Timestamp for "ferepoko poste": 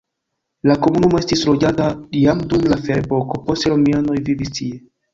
2.89-3.77